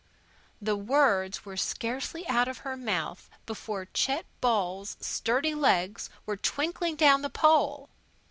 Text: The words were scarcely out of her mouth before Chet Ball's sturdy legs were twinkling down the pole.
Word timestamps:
The 0.59 0.75
words 0.75 1.45
were 1.45 1.55
scarcely 1.55 2.27
out 2.27 2.47
of 2.47 2.65
her 2.65 2.75
mouth 2.75 3.29
before 3.45 3.85
Chet 3.93 4.25
Ball's 4.41 4.97
sturdy 4.99 5.53
legs 5.53 6.09
were 6.25 6.37
twinkling 6.37 6.95
down 6.95 7.21
the 7.21 7.29
pole. 7.29 7.87